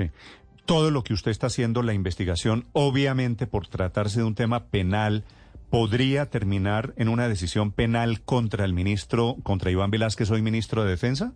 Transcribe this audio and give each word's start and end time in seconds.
Sí. 0.00 0.10
Todo 0.66 0.90
lo 0.90 1.02
que 1.02 1.14
usted 1.14 1.30
está 1.30 1.48
haciendo, 1.48 1.82
la 1.82 1.94
investigación, 1.94 2.66
obviamente 2.72 3.46
por 3.46 3.66
tratarse 3.66 4.20
de 4.20 4.24
un 4.24 4.34
tema 4.34 4.66
penal, 4.66 5.24
podría 5.70 6.26
terminar 6.26 6.94
en 6.96 7.08
una 7.08 7.28
decisión 7.28 7.72
penal 7.72 8.22
contra 8.22 8.64
el 8.64 8.74
ministro, 8.74 9.36
contra 9.42 9.70
Iván 9.70 9.90
Velázquez, 9.90 10.30
hoy 10.30 10.42
ministro 10.42 10.84
de 10.84 10.90
Defensa? 10.90 11.32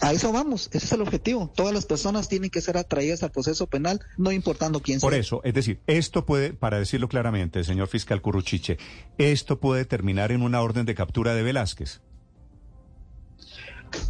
A 0.00 0.12
eso 0.12 0.32
vamos, 0.32 0.68
ese 0.72 0.84
es 0.84 0.92
el 0.92 1.00
objetivo. 1.00 1.50
Todas 1.54 1.72
las 1.72 1.86
personas 1.86 2.28
tienen 2.28 2.50
que 2.50 2.60
ser 2.60 2.76
atraídas 2.76 3.22
al 3.22 3.30
proceso 3.30 3.66
penal, 3.66 4.00
no 4.16 4.30
importando 4.30 4.80
quién 4.80 5.00
sea. 5.00 5.06
Por 5.06 5.18
eso, 5.18 5.40
es 5.44 5.54
decir, 5.54 5.80
esto 5.86 6.26
puede, 6.26 6.52
para 6.52 6.78
decirlo 6.78 7.08
claramente, 7.08 7.64
señor 7.64 7.88
fiscal 7.88 8.20
Curruchiche, 8.20 8.78
esto 9.16 9.58
puede 9.58 9.86
terminar 9.86 10.30
en 10.30 10.42
una 10.42 10.60
orden 10.60 10.86
de 10.86 10.94
captura 10.94 11.34
de 11.34 11.42
Velázquez. 11.42 12.02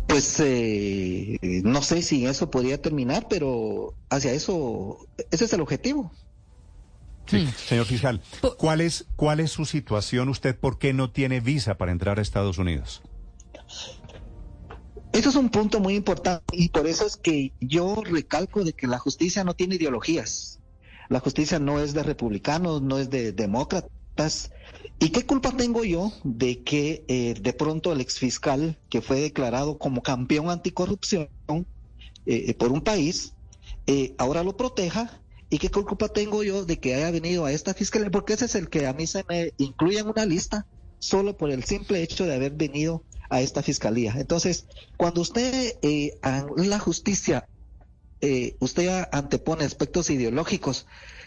Pues 0.06 0.40
eh, 0.40 1.38
no 1.64 1.82
sé 1.82 2.02
si 2.02 2.26
eso 2.26 2.50
podría 2.50 2.80
terminar, 2.80 3.26
pero 3.28 3.94
hacia 4.10 4.32
eso, 4.32 4.98
ese 5.30 5.44
es 5.44 5.52
el 5.52 5.60
objetivo. 5.60 6.12
Sí, 7.26 7.46
señor 7.66 7.84
fiscal, 7.84 8.22
¿cuál 8.56 8.80
es, 8.80 9.04
¿cuál 9.16 9.40
es 9.40 9.52
su 9.52 9.66
situación? 9.66 10.30
¿Usted 10.30 10.58
por 10.58 10.78
qué 10.78 10.94
no 10.94 11.10
tiene 11.10 11.40
visa 11.40 11.76
para 11.76 11.92
entrar 11.92 12.18
a 12.18 12.22
Estados 12.22 12.56
Unidos? 12.56 13.02
Eso 15.12 15.28
es 15.28 15.36
un 15.36 15.50
punto 15.50 15.80
muy 15.80 15.94
importante 15.94 16.56
y 16.56 16.70
por 16.70 16.86
eso 16.86 17.06
es 17.06 17.16
que 17.16 17.52
yo 17.60 18.02
recalco 18.02 18.64
de 18.64 18.72
que 18.72 18.86
la 18.86 18.98
justicia 18.98 19.44
no 19.44 19.54
tiene 19.54 19.74
ideologías. 19.74 20.60
La 21.08 21.20
justicia 21.20 21.58
no 21.58 21.80
es 21.80 21.92
de 21.92 22.02
republicanos, 22.02 22.82
no 22.82 22.98
es 22.98 23.10
de 23.10 23.32
demócratas. 23.32 24.52
¿Y 24.98 25.10
qué 25.10 25.24
culpa 25.24 25.56
tengo 25.56 25.84
yo 25.84 26.12
de 26.24 26.62
que 26.62 27.04
eh, 27.08 27.34
de 27.40 27.52
pronto 27.52 27.92
el 27.92 28.00
exfiscal 28.00 28.78
que 28.88 29.00
fue 29.00 29.20
declarado 29.20 29.78
como 29.78 30.02
campeón 30.02 30.50
anticorrupción 30.50 31.28
eh, 31.48 31.64
eh, 32.26 32.54
por 32.54 32.72
un 32.72 32.80
país, 32.80 33.34
ahora 34.18 34.42
lo 34.42 34.56
proteja? 34.56 35.22
¿Y 35.50 35.58
qué 35.58 35.70
culpa 35.70 36.08
tengo 36.08 36.42
yo 36.42 36.64
de 36.64 36.78
que 36.78 36.94
haya 36.94 37.10
venido 37.10 37.46
a 37.46 37.52
esta 37.52 37.72
fiscalía? 37.72 38.10
Porque 38.10 38.34
ese 38.34 38.44
es 38.44 38.54
el 38.54 38.68
que 38.68 38.86
a 38.86 38.92
mí 38.92 39.06
se 39.06 39.24
me 39.28 39.54
incluye 39.56 39.98
en 39.98 40.08
una 40.08 40.26
lista 40.26 40.66
solo 40.98 41.36
por 41.36 41.50
el 41.50 41.64
simple 41.64 42.02
hecho 42.02 42.26
de 42.26 42.34
haber 42.34 42.52
venido 42.52 43.04
a 43.30 43.40
esta 43.40 43.62
fiscalía. 43.62 44.14
Entonces, 44.16 44.66
cuando 44.96 45.20
usted 45.20 45.76
eh, 45.82 46.18
en 46.22 46.70
la 46.70 46.78
justicia, 46.78 47.48
eh, 48.20 48.56
usted 48.58 49.06
antepone 49.12 49.64
aspectos 49.64 50.10
ideológicos, 50.10 50.86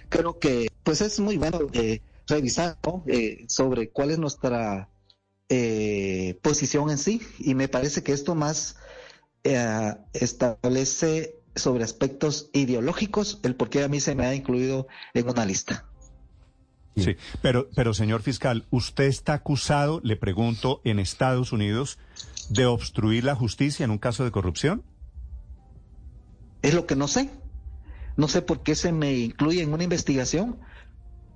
creo 0.09 0.39
que 0.39 0.67
pues 0.83 1.01
es 1.01 1.19
muy 1.19 1.37
bueno 1.37 1.59
eh, 1.73 2.01
revisar 2.31 2.77
eh, 3.05 3.45
sobre 3.47 3.89
cuál 3.89 4.11
es 4.11 4.19
nuestra 4.19 4.89
posición 6.41 6.89
en 6.89 6.97
sí 6.97 7.21
y 7.39 7.55
me 7.55 7.67
parece 7.67 8.03
que 8.03 8.13
esto 8.13 8.35
más 8.35 8.77
establece 10.13 11.41
sobre 11.55 11.83
aspectos 11.83 12.49
ideológicos 12.53 13.39
el 13.43 13.55
por 13.55 13.69
qué 13.69 13.83
a 13.83 13.89
mí 13.89 13.99
se 13.99 14.15
me 14.15 14.25
ha 14.25 14.33
incluido 14.33 14.87
en 15.13 15.27
una 15.27 15.45
lista. 15.45 15.85
Sí, 16.95 17.15
pero, 17.41 17.69
pero 17.75 17.93
señor 17.93 18.21
fiscal, 18.21 18.65
usted 18.69 19.05
está 19.05 19.33
acusado, 19.33 20.01
le 20.03 20.17
pregunto, 20.17 20.81
en 20.83 20.99
Estados 20.99 21.53
Unidos 21.53 21.97
de 22.49 22.65
obstruir 22.65 23.23
la 23.23 23.35
justicia 23.35 23.85
en 23.85 23.91
un 23.91 23.97
caso 23.97 24.25
de 24.25 24.31
corrupción. 24.31 24.83
Es 26.61 26.73
lo 26.73 26.85
que 26.85 26.95
no 26.95 27.07
sé. 27.07 27.29
No 28.17 28.27
sé 28.27 28.41
por 28.41 28.61
qué 28.61 28.75
se 28.75 28.91
me 28.91 29.13
incluye 29.13 29.61
en 29.61 29.73
una 29.73 29.83
investigación. 29.83 30.59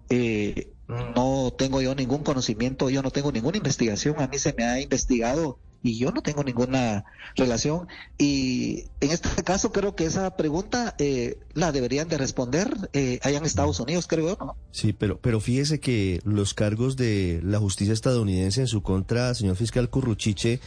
Eh, 0.09 0.73
no 0.87 1.53
tengo 1.57 1.81
yo 1.81 1.95
ningún 1.95 2.23
conocimiento, 2.23 2.89
yo 2.89 3.01
no 3.01 3.11
tengo 3.11 3.31
ninguna 3.31 3.57
investigación. 3.57 4.15
A 4.19 4.27
mí 4.27 4.37
se 4.37 4.53
me 4.53 4.63
ha 4.63 4.79
investigado 4.79 5.57
y 5.81 5.97
yo 5.97 6.11
no 6.11 6.21
tengo 6.21 6.43
ninguna 6.43 7.05
relación. 7.35 7.87
Y 8.17 8.85
en 9.01 9.11
este 9.11 9.43
caso 9.43 9.71
creo 9.71 9.95
que 9.95 10.05
esa 10.05 10.35
pregunta 10.35 10.95
eh, 10.97 11.37
la 11.53 11.71
deberían 11.71 12.07
de 12.07 12.17
responder 12.17 12.89
eh, 12.93 13.19
allá 13.23 13.37
en 13.37 13.45
Estados 13.45 13.79
Unidos, 13.79 14.07
creo 14.07 14.37
yo. 14.37 14.55
Sí, 14.71 14.93
pero, 14.93 15.19
pero 15.19 15.39
fíjese 15.39 15.79
que 15.79 16.19
los 16.23 16.53
cargos 16.53 16.97
de 16.97 17.39
la 17.43 17.59
justicia 17.59 17.93
estadounidense 17.93 18.61
en 18.61 18.67
su 18.67 18.81
contra, 18.81 19.33
señor 19.35 19.55
fiscal 19.55 19.89
Curruchiche, 19.89 20.59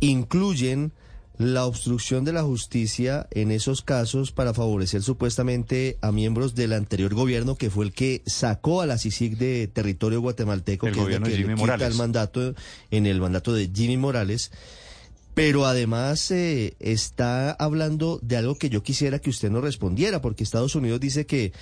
incluyen 0.00 0.92
la 1.40 1.64
obstrucción 1.64 2.26
de 2.26 2.34
la 2.34 2.42
justicia 2.42 3.26
en 3.30 3.50
esos 3.50 3.80
casos 3.80 4.30
para 4.30 4.52
favorecer 4.52 5.02
supuestamente 5.02 5.96
a 6.02 6.12
miembros 6.12 6.54
del 6.54 6.74
anterior 6.74 7.14
gobierno 7.14 7.54
que 7.54 7.70
fue 7.70 7.86
el 7.86 7.94
que 7.94 8.22
sacó 8.26 8.82
a 8.82 8.86
la 8.86 8.98
CICIG 8.98 9.38
de 9.38 9.66
territorio 9.66 10.20
guatemalteco, 10.20 10.86
el 10.86 10.92
que 10.92 11.00
gobierno 11.00 11.28
es 11.28 11.32
de 11.32 11.38
Jimmy 11.38 11.54
Morales. 11.54 11.88
el 11.88 11.94
mandato 11.94 12.54
en 12.90 13.06
el 13.06 13.22
mandato 13.22 13.54
de 13.54 13.70
Jimmy 13.74 13.96
Morales. 13.96 14.50
Pero 15.34 15.64
además 15.64 16.30
eh, 16.30 16.74
está 16.80 17.52
hablando 17.52 18.18
de 18.22 18.36
algo 18.36 18.56
que 18.56 18.68
yo 18.68 18.82
quisiera 18.82 19.20
que 19.20 19.30
usted 19.30 19.50
nos 19.50 19.62
respondiera, 19.62 20.20
porque 20.20 20.42
Estados 20.42 20.74
Unidos 20.74 21.00
dice 21.00 21.24
que 21.24 21.52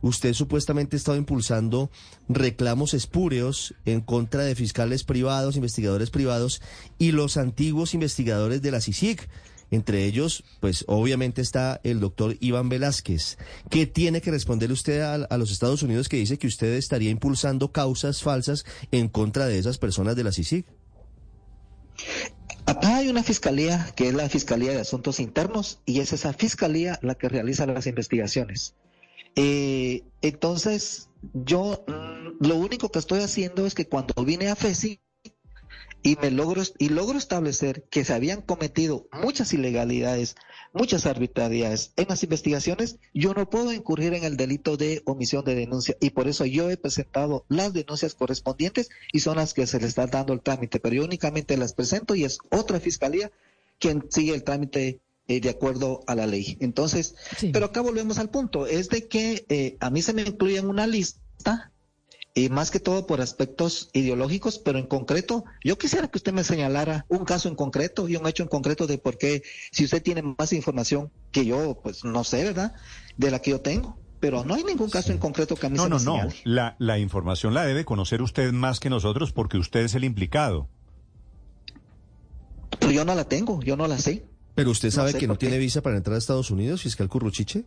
usted 0.00 0.32
supuestamente 0.32 0.96
ha 0.96 0.98
estado 0.98 1.18
impulsando 1.18 1.90
reclamos 2.28 2.94
espúreos 2.94 3.74
en 3.84 4.00
contra 4.00 4.42
de 4.42 4.54
fiscales 4.54 5.04
privados, 5.04 5.56
investigadores 5.56 6.10
privados 6.10 6.62
y 6.98 7.12
los 7.12 7.36
antiguos 7.36 7.94
investigadores 7.94 8.62
de 8.62 8.70
la 8.70 8.80
CICIG. 8.80 9.28
Entre 9.70 10.06
ellos, 10.06 10.44
pues 10.60 10.86
obviamente 10.88 11.42
está 11.42 11.78
el 11.84 12.00
doctor 12.00 12.38
Iván 12.40 12.70
Velázquez. 12.70 13.36
¿Qué 13.68 13.86
tiene 13.86 14.22
que 14.22 14.30
responder 14.30 14.72
usted 14.72 15.02
a, 15.02 15.14
a, 15.14 15.36
los 15.36 15.50
Estados 15.50 15.82
Unidos 15.82 16.08
que 16.08 16.16
dice 16.16 16.38
que 16.38 16.46
usted 16.46 16.72
estaría 16.72 17.10
impulsando 17.10 17.70
causas 17.70 18.22
falsas 18.22 18.64
en 18.92 19.08
contra 19.08 19.44
de 19.44 19.58
esas 19.58 19.76
personas 19.76 20.16
de 20.16 20.24
la 20.24 20.32
CICIG? 20.32 20.64
Acá 22.68 22.98
hay 22.98 23.08
una 23.08 23.22
fiscalía 23.22 23.90
que 23.96 24.08
es 24.08 24.14
la 24.14 24.28
Fiscalía 24.28 24.72
de 24.72 24.82
Asuntos 24.82 25.20
Internos 25.20 25.80
y 25.86 26.00
es 26.00 26.12
esa 26.12 26.34
fiscalía 26.34 26.98
la 27.00 27.14
que 27.14 27.30
realiza 27.30 27.64
las 27.64 27.86
investigaciones. 27.86 28.74
Eh, 29.36 30.02
entonces, 30.20 31.08
yo 31.32 31.82
mm, 31.86 32.46
lo 32.46 32.56
único 32.56 32.90
que 32.90 32.98
estoy 32.98 33.20
haciendo 33.20 33.64
es 33.64 33.74
que 33.74 33.88
cuando 33.88 34.22
vine 34.22 34.48
a 34.48 34.54
FESI 34.54 35.00
y 36.02 36.16
me 36.16 36.30
logro 36.30 36.62
y 36.78 36.88
logro 36.88 37.18
establecer 37.18 37.82
que 37.90 38.04
se 38.04 38.12
habían 38.12 38.42
cometido 38.42 39.08
muchas 39.12 39.52
ilegalidades, 39.52 40.36
muchas 40.72 41.06
arbitrariedades 41.06 41.92
en 41.96 42.06
las 42.08 42.22
investigaciones, 42.22 42.98
yo 43.14 43.34
no 43.34 43.50
puedo 43.50 43.72
incurrir 43.72 44.14
en 44.14 44.24
el 44.24 44.36
delito 44.36 44.76
de 44.76 45.02
omisión 45.04 45.44
de 45.44 45.54
denuncia 45.54 45.96
y 46.00 46.10
por 46.10 46.28
eso 46.28 46.46
yo 46.46 46.70
he 46.70 46.76
presentado 46.76 47.44
las 47.48 47.72
denuncias 47.72 48.14
correspondientes 48.14 48.90
y 49.12 49.20
son 49.20 49.36
las 49.36 49.54
que 49.54 49.66
se 49.66 49.80
le 49.80 49.86
está 49.86 50.06
dando 50.06 50.32
el 50.32 50.40
trámite, 50.40 50.80
pero 50.80 50.94
yo 50.94 51.04
únicamente 51.04 51.56
las 51.56 51.72
presento 51.72 52.14
y 52.14 52.24
es 52.24 52.38
otra 52.50 52.80
fiscalía 52.80 53.30
quien 53.78 54.06
sigue 54.10 54.34
el 54.34 54.44
trámite 54.44 55.00
eh, 55.28 55.40
de 55.40 55.50
acuerdo 55.50 56.00
a 56.06 56.14
la 56.14 56.26
ley. 56.26 56.56
Entonces, 56.60 57.14
sí. 57.36 57.50
pero 57.52 57.66
acá 57.66 57.80
volvemos 57.80 58.18
al 58.18 58.30
punto, 58.30 58.66
es 58.66 58.88
de 58.88 59.08
que 59.08 59.44
eh, 59.48 59.76
a 59.80 59.90
mí 59.90 60.02
se 60.02 60.12
me 60.12 60.22
incluye 60.22 60.58
en 60.58 60.68
una 60.68 60.86
lista, 60.86 61.70
y 62.38 62.48
más 62.50 62.70
que 62.70 62.78
todo 62.78 63.06
por 63.06 63.20
aspectos 63.20 63.90
ideológicos, 63.92 64.58
pero 64.58 64.78
en 64.78 64.86
concreto, 64.86 65.44
yo 65.64 65.76
quisiera 65.76 66.06
que 66.06 66.18
usted 66.18 66.32
me 66.32 66.44
señalara 66.44 67.04
un 67.08 67.24
caso 67.24 67.48
en 67.48 67.56
concreto 67.56 68.08
y 68.08 68.14
un 68.14 68.26
hecho 68.28 68.44
en 68.44 68.48
concreto 68.48 68.86
de 68.86 68.98
por 68.98 69.18
qué, 69.18 69.42
si 69.72 69.84
usted 69.84 70.02
tiene 70.02 70.22
más 70.22 70.52
información 70.52 71.10
que 71.32 71.44
yo, 71.44 71.80
pues 71.82 72.04
no 72.04 72.22
sé, 72.22 72.44
¿verdad? 72.44 72.74
De 73.16 73.32
la 73.32 73.40
que 73.40 73.50
yo 73.50 73.60
tengo. 73.60 73.98
Pero 74.20 74.44
no 74.44 74.54
hay 74.54 74.62
ningún 74.62 74.88
caso 74.88 75.08
sí. 75.08 75.12
en 75.12 75.18
concreto 75.18 75.56
que 75.56 75.66
a 75.66 75.70
mí 75.70 75.76
no, 75.76 75.84
se 75.84 75.88
no, 75.88 75.96
me 75.96 76.04
No, 76.04 76.12
señale. 76.12 76.34
no, 76.44 76.52
la, 76.52 76.76
la 76.78 76.98
información 76.98 77.54
la 77.54 77.64
debe 77.64 77.84
conocer 77.84 78.22
usted 78.22 78.52
más 78.52 78.78
que 78.78 78.90
nosotros 78.90 79.32
porque 79.32 79.58
usted 79.58 79.80
es 79.80 79.94
el 79.94 80.04
implicado. 80.04 80.68
Pero 82.78 82.92
yo 82.92 83.04
no 83.04 83.14
la 83.14 83.24
tengo, 83.24 83.60
yo 83.62 83.76
no 83.76 83.88
la 83.88 83.98
sé. 83.98 84.24
Pero 84.54 84.70
usted 84.70 84.90
sabe 84.90 85.10
No 85.10 85.12
sé 85.12 85.18
que 85.18 85.26
no 85.28 85.38
tiene 85.38 85.58
visa 85.58 85.82
para 85.82 85.96
entrar 85.96 86.14
a 86.14 86.18
Estados 86.18 86.50
Unidos, 86.50 86.82
fiscal 86.82 87.08
Curruchiche. 87.08 87.64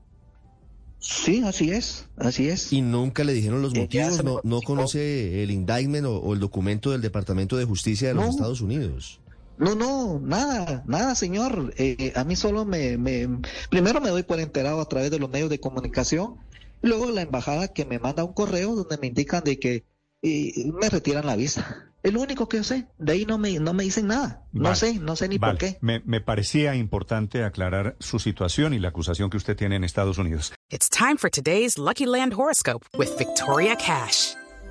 Sí, 1.02 1.42
así 1.44 1.72
es, 1.72 2.06
así 2.16 2.48
es. 2.48 2.72
Y 2.72 2.82
nunca 2.82 3.24
le 3.24 3.34
dijeron 3.34 3.62
los 3.64 3.76
motivos, 3.76 4.24
no, 4.24 4.40
no 4.44 4.62
conoce 4.62 5.42
el 5.42 5.50
indictment 5.50 6.06
o, 6.06 6.18
o 6.18 6.34
el 6.34 6.40
documento 6.40 6.92
del 6.92 7.02
Departamento 7.02 7.58
de 7.58 7.66
Justicia 7.66 8.10
de 8.10 8.14
los 8.14 8.26
No. 8.26 8.30
Estados 8.30 8.62
Unidos. 8.62 9.20
No, 9.58 9.74
no, 9.76 10.20
nada, 10.20 10.84
nada, 10.88 11.16
señor. 11.16 11.74
Eh, 11.78 12.14
a 12.16 12.24
mí 12.24 12.36
solo 12.36 12.66
me, 12.66 12.98
me, 12.98 13.28
primero 13.70 14.00
me 14.00 14.10
doy 14.10 14.24
por 14.24 14.40
enterado 14.40 14.80
a 14.80 14.88
través 14.88 15.10
de 15.12 15.20
los 15.20 15.30
medios 15.30 15.50
de 15.50 15.60
comunicación, 15.60 16.36
luego 16.82 17.10
la 17.12 17.24
embajada 17.24 17.68
que 17.68 17.86
me 17.86 18.00
manda 18.00 18.24
un 18.24 18.34
correo 18.34 18.76
donde 18.76 18.98
me 18.98 19.08
indican 19.08 19.44
de 19.44 19.60
que 19.60 19.86
eh, 20.22 20.72
me 20.80 20.90
retiran 20.90 21.26
la 21.26 21.36
visa. 21.36 21.91
Es 22.04 22.14
lo 22.14 22.22
único 22.22 22.50
que 22.50 22.58
yo 22.58 22.64
sé. 22.64 22.88
De 22.98 23.14
ahí 23.14 23.26
no 23.26 23.38
me, 23.38 23.60
no 23.60 23.74
me 23.74 23.84
dicen 23.84 24.08
nada. 24.08 24.44
No 24.52 24.64
Vale. 24.64 24.76
sé, 24.76 24.94
no 25.00 25.16
sé 25.16 25.28
ni 25.28 25.38
Vale. 25.38 25.54
por 25.54 25.60
qué. 25.60 25.78
Me, 25.82 26.02
me 26.06 26.20
parecía 26.20 26.76
importante 26.76 27.44
aclarar 27.44 27.96
su 28.00 28.18
situación 28.20 28.74
y 28.74 28.80
la 28.80 28.88
acusación 28.90 29.30
que 29.30 29.38
usted 29.38 29.56
tiene 29.56 29.76
en 29.76 29.84
Estados 29.84 30.18
Unidos. 30.18 30.54
It's 30.72 30.90
time 30.90 31.18
for 31.18 31.30
today's 31.30 31.78
Lucky 31.78 32.06
Land 32.06 32.34
horoscope 32.34 32.86
with 32.98 33.10
Victoria 33.20 33.76
Cash. 33.76 34.34